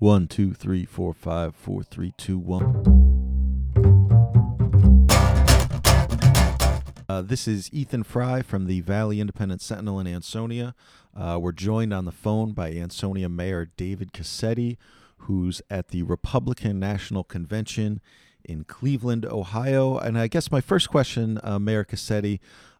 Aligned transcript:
One, 0.00 0.28
two, 0.28 0.54
three, 0.54 0.84
four, 0.84 1.12
five, 1.12 1.56
four, 1.56 1.82
three, 1.82 2.12
two, 2.16 2.38
one. 2.38 2.84
Uh, 7.08 7.20
this 7.22 7.48
is 7.48 7.68
Ethan 7.72 8.04
Fry 8.04 8.40
from 8.42 8.66
the 8.66 8.80
Valley 8.82 9.20
Independent 9.20 9.60
Sentinel 9.60 9.98
in 9.98 10.06
Ansonia. 10.06 10.76
Uh, 11.16 11.38
we're 11.42 11.50
joined 11.50 11.92
on 11.92 12.04
the 12.04 12.12
phone 12.12 12.52
by 12.52 12.70
Ansonia 12.70 13.28
Mayor 13.28 13.72
David 13.76 14.12
Cassetti, 14.12 14.76
who's 15.22 15.60
at 15.68 15.88
the 15.88 16.04
Republican 16.04 16.78
National 16.78 17.24
Convention 17.24 18.00
in 18.44 18.62
Cleveland, 18.62 19.26
Ohio. 19.26 19.98
And 19.98 20.16
I 20.16 20.28
guess 20.28 20.52
my 20.52 20.60
first 20.60 20.90
question, 20.90 21.40
uh, 21.42 21.58
Mayor 21.58 21.84
Cassetti, 21.84 22.38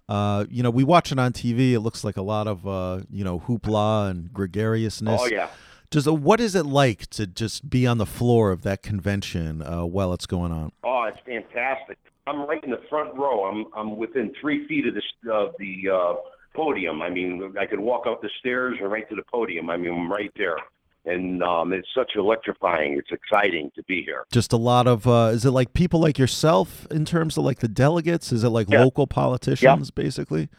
uh, 0.08 0.44
you 0.48 0.62
know, 0.62 0.70
we 0.70 0.84
watch 0.84 1.10
it 1.10 1.18
on 1.18 1.32
TV. 1.32 1.72
It 1.72 1.80
looks 1.80 2.04
like 2.04 2.16
a 2.16 2.22
lot 2.22 2.46
of, 2.46 2.64
uh, 2.64 3.00
you 3.10 3.24
know, 3.24 3.40
hoopla 3.40 4.08
and 4.08 4.32
gregariousness. 4.32 5.20
Oh 5.20 5.26
yeah. 5.26 5.48
Does 5.91 6.07
uh, 6.07 6.12
what 6.14 6.41
is 6.41 6.55
it 6.55 6.66
like 6.66 7.07
to 7.11 7.27
just 7.27 7.70
be 7.70 7.86
on 7.86 7.98
the 7.98 8.07
floor 8.07 8.51
of 8.51 8.62
that 8.62 8.83
convention 8.83 9.62
uh, 9.62 9.84
while 9.87 10.12
it's 10.12 10.27
going 10.27 10.52
on? 10.52 10.73
Oh, 10.84 11.05
it's 11.05 11.19
fantastic. 11.24 11.96
I'm 12.27 12.42
right 12.46 12.62
in 12.62 12.70
the 12.70 12.83
front 12.91 13.15
row. 13.16 13.45
I'm 13.46 13.66
I'm 13.74 13.96
within 13.96 14.34
three 14.41 14.66
feet 14.69 14.87
of 14.87 14.95
the 14.95 15.32
of 15.32 15.55
the 15.59 15.88
uh, 15.91 16.15
podium. 16.55 17.01
I 17.01 17.09
mean, 17.09 17.55
I 17.59 17.65
could 17.65 17.80
walk 17.80 18.06
up 18.06 18.20
the 18.20 18.29
stairs 18.38 18.77
or 18.80 18.88
right 18.88 19.09
to 19.09 19.15
the 19.16 19.23
podium. 19.32 19.70
I 19.70 19.79
mean, 19.79 19.93
I'm 19.95 20.12
right 20.12 20.30
there, 20.37 20.59
and 21.06 21.43
um, 21.43 21.73
it's 21.73 21.88
such 21.95 22.12
electrifying. 22.16 22.98
It's 22.98 23.10
exciting 23.10 23.70
to 23.74 23.82
be 23.84 24.02
here. 24.02 24.24
Just 24.30 24.52
a 24.52 24.59
lot 24.59 24.87
of. 24.87 25.07
Uh, 25.07 25.30
is 25.32 25.46
it 25.46 25.52
like 25.52 25.73
people 25.73 26.01
like 26.01 26.18
yourself 26.18 26.87
in 26.91 27.07
terms 27.07 27.38
of 27.38 27.45
like 27.45 27.60
the 27.60 27.68
delegates? 27.68 28.30
Is 28.30 28.45
it 28.45 28.51
like 28.51 28.68
Yeah. 28.68 28.82
local 28.84 29.07
politicians 29.07 29.91
basically? 29.91 30.51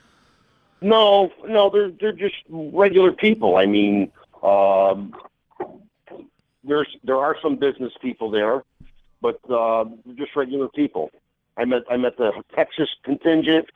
No, 0.82 1.30
no, 1.48 1.70
they're 1.70 1.92
they're 1.92 2.14
just 2.14 2.36
regular 2.50 3.12
people. 3.12 3.58
I 3.58 3.68
mean, 3.68 4.12
um, 4.44 5.14
there's 6.64 6.96
there 7.04 7.18
are 7.18 7.36
some 7.42 7.56
business 7.56 7.94
people 8.02 8.30
there, 8.32 8.64
but 9.22 9.40
uh, 9.50 9.86
just 10.16 10.36
regular 10.36 10.70
people. 10.70 11.12
I 11.58 11.66
met 11.66 11.84
I 11.90 11.98
met 11.98 12.18
the 12.18 12.31
Texas 12.56 12.90
contingent. 13.04 13.68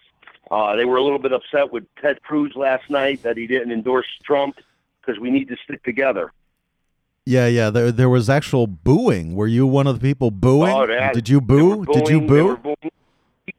Uh, 0.51 0.75
they 0.75 0.85
were 0.85 0.97
a 0.97 1.03
little 1.03 1.19
bit 1.19 1.31
upset 1.31 1.71
with 1.71 1.85
Ted 2.01 2.21
Cruz 2.21 2.53
last 2.55 2.89
night 2.89 3.23
that 3.23 3.37
he 3.37 3.47
didn't 3.47 3.71
endorse 3.71 4.07
Trump 4.23 4.57
because 5.01 5.19
we 5.19 5.31
need 5.31 5.47
to 5.47 5.57
stick 5.63 5.83
together. 5.83 6.31
Yeah, 7.25 7.47
yeah. 7.47 7.69
There, 7.69 7.91
there 7.91 8.09
was 8.09 8.29
actual 8.29 8.67
booing. 8.67 9.35
Were 9.35 9.47
you 9.47 9.65
one 9.65 9.87
of 9.87 9.99
the 9.99 10.01
people 10.01 10.31
booing? 10.31 10.73
Oh. 10.73 11.13
Did 11.13 11.29
you 11.29 11.39
boo? 11.39 11.77
were 11.77 11.85
Did 11.85 12.09
you 12.09 12.21
booing, 12.21 12.55
boo? 12.57 12.75
He, 13.45 13.53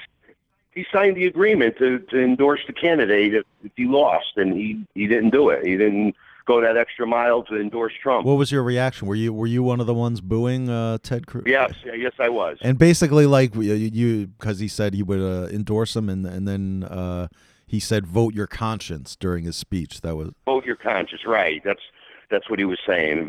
he 0.73 0.87
signed 0.93 1.17
the 1.17 1.27
agreement 1.27 1.79
to, 1.79 2.01
to 2.01 2.23
endorse 2.23 2.61
the 2.67 2.75
candidate 2.75 3.35
if, 3.35 3.47
if 3.65 3.73
he 3.77 3.87
lost, 3.87 4.37
and 4.37 4.53
he, 4.53 4.85
he 4.95 5.07
didn't 5.07 5.31
do 5.31 5.49
it. 5.49 5.67
He 5.67 5.77
didn't 5.77 6.15
go 6.47 6.61
that 6.61 6.77
extra 6.77 7.07
mile 7.07 7.43
to 7.45 7.61
endorse 7.61 7.93
Trump. 8.03 8.27
What 8.27 8.35
was 8.37 8.53
your 8.53 8.63
reaction? 8.63 9.09
Were 9.09 9.15
you 9.15 9.33
were 9.33 9.47
you 9.47 9.63
one 9.63 9.81
of 9.81 9.87
the 9.87 9.95
ones 9.95 10.21
booing 10.21 10.69
uh, 10.69 10.99
Ted 11.03 11.27
Cruz? 11.27 11.45
yes, 11.47 11.73
yes, 11.85 12.13
I 12.19 12.29
was. 12.29 12.59
And 12.61 12.79
basically, 12.79 13.27
like 13.27 13.55
you- 13.55 14.27
because 14.39 14.59
he 14.59 14.69
said 14.69 14.95
he 14.95 15.03
would 15.03 15.21
uh, 15.21 15.49
endorse 15.49 15.97
him, 15.97 16.09
and 16.09 16.27
and 16.27 16.47
then 16.47 16.85
uh, 16.85 17.29
he 17.67 17.81
said, 17.81 18.07
"Vote 18.07 18.35
your 18.35 18.47
conscience" 18.47 19.17
during 19.17 19.45
his 19.45 19.57
speech. 19.57 20.01
That 20.03 20.17
was 20.17 20.31
Vote 20.45 20.65
your 20.67 20.77
conscience, 20.77 21.23
right? 21.27 21.63
That's 21.65 21.83
that's 22.31 22.49
what 22.51 22.59
he 22.59 22.65
was 22.65 22.79
saying, 22.87 23.29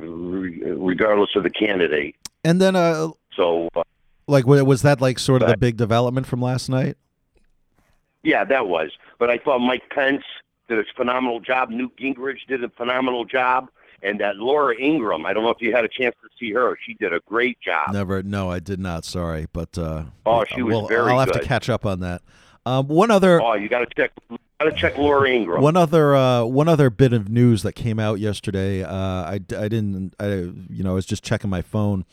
regardless 0.80 1.31
of 1.36 1.43
the 1.43 1.49
candidate. 1.49 2.16
and 2.43 2.61
then 2.61 2.75
uh, 2.75 3.09
So, 3.36 3.69
uh, 3.75 3.83
like 4.27 4.45
was 4.47 4.81
that 4.83 5.02
like 5.02 5.19
sort 5.19 5.41
of 5.41 5.49
the 5.49 5.58
big 5.58 5.77
development 5.77 6.27
from 6.27 6.41
last 6.41 6.69
night? 6.69 6.95
yeah, 8.23 8.43
that 8.43 8.67
was. 8.67 8.91
But 9.19 9.30
I 9.30 9.38
thought 9.38 9.59
Mike 9.59 9.83
Pence 9.91 10.23
did 10.67 10.80
a 10.80 10.83
phenomenal 10.95 11.39
job. 11.39 11.69
Newt 11.69 11.95
Gingrich 11.97 12.45
did 12.47 12.63
a 12.63 12.69
phenomenal 12.69 13.25
job. 13.25 13.69
And 14.03 14.19
that 14.19 14.35
Laura 14.35 14.75
Ingraham, 14.80 15.25
I 15.25 15.33
don't 15.33 15.44
know 15.44 15.49
if 15.49 15.61
you 15.61 15.73
had 15.73 15.83
a 15.83 15.88
chance 15.88 16.13
to 16.21 16.30
see 16.38 16.52
her. 16.52 16.77
She 16.85 16.94
did 16.95 17.11
a 17.11 17.21
great 17.21 17.59
job. 17.59 17.91
Never. 17.91 18.21
No, 18.21 18.52
I 18.52 18.59
did 18.59 18.80
not. 18.80 19.03
Sorry, 19.03 19.47
but 19.52 19.75
uh, 19.80 20.03
Oh, 20.27 20.43
she 20.45 20.61
was 20.61 20.75
well, 20.75 20.88
very 20.88 21.11
I'll 21.11 21.19
have 21.19 21.31
to 21.31 21.39
catch 21.39 21.69
up 21.69 21.88
on 21.88 22.02
that. 22.02 22.21
Um, 22.67 22.88
one 22.88 23.09
other. 23.09 23.42
Oh, 23.42 23.54
you 23.54 23.67
got 23.67 23.80
to 23.80 23.87
check. 23.95 24.11
Got 24.30 24.70
to 24.70 24.71
check 24.73 24.98
Laura 24.99 25.27
Ingraham. 25.30 25.64
One 25.64 25.75
other 25.77 26.15
uh, 26.15 26.43
one 26.43 26.67
other 26.67 26.89
bit 26.92 27.14
of 27.14 27.30
news 27.30 27.64
that 27.64 27.73
came 27.73 27.99
out 27.99 28.20
yesterday. 28.20 28.83
Uh, 28.83 28.93
I, 28.95 29.33
I 29.36 29.67
didn't 29.70 30.14
I 30.20 30.27
you 30.70 30.83
know 30.83 30.92
I 30.92 30.93
was 30.95 31.05
just 31.08 31.23
checking 31.23 31.49
my 31.49 31.61
phone. 31.64 32.05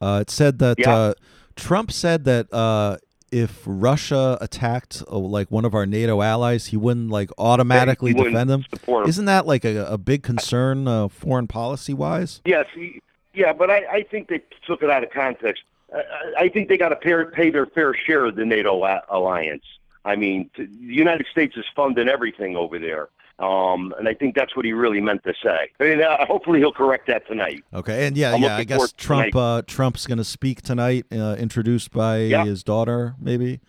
Uh, 0.00 0.20
it 0.22 0.30
said 0.30 0.58
that 0.60 0.78
Yeah. 0.78 0.94
uh, 0.94 1.14
Trump 1.54 1.90
said 1.92 2.24
that 2.24 2.50
uh, 2.52 2.96
if 3.30 3.62
Russia 3.66 4.38
attacked 4.40 5.02
uh, 5.10 5.18
like 5.18 5.50
one 5.50 5.64
of 5.64 5.74
our 5.74 5.86
NATO 5.86 6.22
allies, 6.22 6.66
he 6.66 6.76
wouldn't 6.76 7.10
like 7.10 7.30
automatically 7.38 8.14
wouldn't 8.14 8.34
defend 8.34 8.50
them. 8.50 8.64
Isn't 9.06 9.24
that 9.24 9.46
like 9.46 9.64
a, 9.64 9.86
a 9.86 9.98
big 9.98 10.22
concern, 10.22 10.86
uh, 10.86 11.08
foreign 11.08 11.46
policy 11.46 11.94
wise? 11.94 12.40
Yes, 12.44 12.66
he, 12.74 13.00
yeah, 13.34 13.52
but 13.52 13.70
I, 13.70 13.84
I 13.90 14.02
think 14.02 14.28
they 14.28 14.42
took 14.66 14.82
it 14.82 14.90
out 14.90 15.04
of 15.04 15.10
context. 15.10 15.62
I, 15.94 16.44
I 16.44 16.48
think 16.48 16.68
they 16.68 16.78
got 16.78 16.90
to 16.90 16.96
pay, 16.96 17.14
pay 17.32 17.50
their 17.50 17.66
fair 17.66 17.94
share 17.94 18.26
of 18.26 18.36
the 18.36 18.44
NATO 18.44 18.84
a- 18.84 19.02
alliance. 19.10 19.64
I 20.04 20.14
mean, 20.14 20.50
the 20.56 20.68
United 20.80 21.26
States 21.30 21.56
is 21.56 21.64
funding 21.74 22.08
everything 22.08 22.56
over 22.56 22.78
there, 22.78 23.08
um, 23.38 23.92
and 23.98 24.08
I 24.08 24.14
think 24.14 24.34
that's 24.34 24.56
what 24.56 24.64
he 24.64 24.72
really 24.72 25.00
meant 25.00 25.22
to 25.24 25.34
say. 25.42 25.70
I 25.80 25.82
mean, 25.84 26.02
uh, 26.02 26.24
hopefully 26.26 26.58
he'll 26.60 26.72
correct 26.72 27.06
that 27.08 27.26
tonight. 27.26 27.62
Okay, 27.74 28.06
and 28.06 28.16
yeah, 28.16 28.32
I'm 28.34 28.42
yeah, 28.42 28.56
I 28.56 28.64
guess 28.64 28.92
Trump 28.92 29.34
uh, 29.36 29.62
Trump's 29.66 30.06
going 30.06 30.18
to 30.18 30.24
speak 30.24 30.62
tonight, 30.62 31.06
uh, 31.12 31.36
introduced 31.38 31.90
by 31.90 32.18
Yeah. 32.18 32.44
his 32.44 32.62
daughter, 32.64 33.14
maybe. 33.20 33.60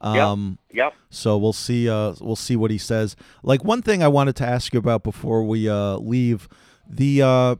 Um, 0.00 0.58
Yep. 0.72 0.92
So 1.10 1.38
we'll 1.38 1.52
see. 1.52 1.88
Uh, 1.88 2.14
we'll 2.20 2.34
see 2.36 2.56
what 2.56 2.70
he 2.70 2.78
says. 2.78 3.14
Like 3.42 3.64
one 3.64 3.80
thing 3.80 4.02
I 4.02 4.08
wanted 4.08 4.34
to 4.36 4.46
ask 4.46 4.72
you 4.74 4.78
about 4.80 5.04
before 5.04 5.44
we 5.44 5.68
uh, 5.68 5.96
leave, 5.98 6.48
the 6.88 7.22
uh, 7.22 7.56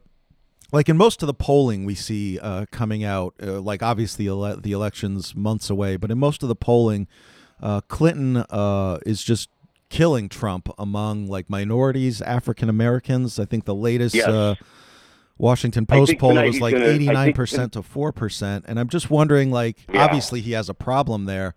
like 0.72 0.88
in 0.88 0.97
most 0.97 1.22
of 1.22 1.28
the 1.28 1.34
polling 1.34 1.84
we 1.84 1.94
see 1.94 2.38
uh, 2.41 2.66
coming 2.72 3.04
out, 3.04 3.34
uh, 3.41 3.60
like 3.60 3.82
obviously 3.82 4.26
ele- 4.26 4.56
the 4.60 4.72
election's 4.72 5.34
months 5.36 5.71
away, 5.71 5.97
but 5.97 6.10
in 6.10 6.19
most 6.19 6.42
of 6.42 6.48
the 6.48 6.56
polling, 6.56 7.06
uh, 7.62 7.81
Clinton 7.82 8.38
uh, 8.50 8.98
is 9.06 9.22
just 9.22 9.48
killing 9.91 10.28
Trump 10.28 10.69
among 10.78 11.27
like 11.27 11.49
minorities, 11.50 12.21
African 12.22 12.69
Americans. 12.69 13.39
I 13.39 13.45
think 13.45 13.65
the 13.65 13.75
latest. 13.75 14.15
Yes. 14.15 14.28
Uh, 14.28 14.55
Washington 15.37 15.84
Post 15.84 16.17
poll 16.19 16.34
was 16.34 16.61
like 16.61 16.75
gonna- 16.75 16.84
I 16.84 16.89
think 16.91 17.03
eighty 17.03 17.12
nine 17.12 17.33
percent 17.33 17.72
to 17.72 17.83
four 17.83 18.12
percent, 18.12 18.65
and 18.69 18.78
I'm 18.78 18.89
just 18.89 19.11
wondering, 19.11 19.50
like, 19.50 19.78
Yeah. 19.93 20.05
obviously 20.05 20.41
he 20.41 20.53
has 20.53 20.69
a 20.69 20.75
problem 20.75 21.25
there. 21.25 21.55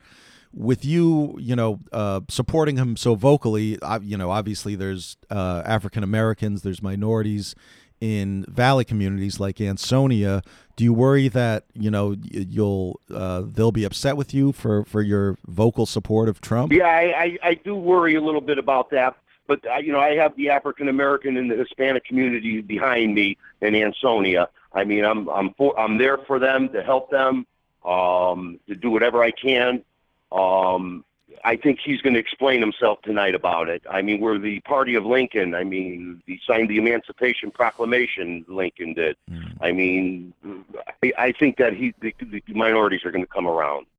With 0.54 0.84
you, 0.84 1.38
you 1.40 1.56
know, 1.56 1.82
uh, 1.92 2.22
supporting 2.30 2.78
him 2.78 2.96
so 2.98 3.14
vocally, 3.14 3.80
uh, 3.82 4.00
you 4.02 4.18
know, 4.18 4.32
obviously 4.32 4.74
there's 4.76 5.16
uh, 5.30 5.62
African 5.66 6.04
Americans, 6.04 6.64
there's 6.64 6.82
minorities 6.82 7.54
in 8.00 8.46
valley 8.48 8.86
communities 8.86 9.40
like 9.40 9.60
Ansonia. 9.60 10.44
Do 10.76 10.84
you 10.84 10.94
worry 10.94 11.28
that 11.30 11.66
you 11.74 11.90
know 11.90 12.16
you'll 12.22 13.00
uh, 13.14 13.44
they'll 13.46 13.72
be 13.72 13.84
upset 13.84 14.18
with 14.18 14.34
you 14.34 14.52
for 14.52 14.86
for 14.86 15.02
your 15.02 15.38
vocal 15.48 15.86
support 15.86 16.30
of 16.30 16.42
Trump? 16.42 16.72
Yeah, 16.72 16.86
I, 16.86 17.02
I, 17.02 17.38
I 17.44 17.54
do 17.56 17.76
worry 17.76 18.16
a 18.16 18.22
little 18.22 18.42
bit 18.42 18.58
about 18.58 18.92
that. 18.92 19.16
But 19.48 19.66
uh, 19.66 19.78
you 19.78 19.92
know, 19.92 20.00
I 20.00 20.16
have 20.16 20.36
the 20.36 20.50
African 20.50 20.90
American 20.90 21.38
and 21.38 21.50
the 21.50 21.56
Hispanic 21.56 22.06
community 22.06 22.62
behind 22.62 23.16
me 23.16 23.38
in 23.62 23.74
Ansonia. 23.76 24.50
I 24.74 24.84
mean, 24.84 25.04
I'm 25.04 25.28
I'm 25.30 25.54
for, 25.54 25.78
I'm 25.80 25.98
there 25.98 26.18
for 26.20 26.38
them 26.38 26.70
to 26.70 26.84
help 26.84 27.10
them, 27.10 27.48
um, 27.84 28.60
to 28.68 28.76
do 28.76 28.92
whatever 28.92 29.24
I 29.24 29.32
can. 29.32 29.84
Um, 30.32 31.04
I 31.44 31.56
think 31.56 31.80
he's 31.84 32.02
going 32.02 32.14
to 32.14 32.20
explain 32.20 32.62
himself 32.62 33.02
tonight 33.02 33.36
about 33.36 33.70
it. 33.70 33.82
I 33.90 34.02
mean, 34.02 34.22
we're 34.22 34.38
the 34.38 34.60
party 34.62 34.96
of 34.96 35.06
Lincoln. 35.06 35.56
I 35.56 35.64
mean, 35.64 36.22
he 36.28 36.40
signed 36.46 36.70
the 36.70 36.78
Emancipation 36.78 37.52
Proclamation. 37.52 38.46
Lincoln 38.48 38.94
did. 38.94 39.18
Hmm. 39.28 39.44
I 39.62 39.72
mean, 39.72 40.34
I, 41.04 41.14
I 41.18 41.32
think 41.32 41.58
that 41.58 41.74
he 41.74 41.94
the, 42.02 42.14
the 42.20 42.44
minorities 42.54 43.04
are 43.06 43.12
going 43.12 43.26
to 43.26 43.32
come 43.32 43.48
around. 43.48 43.88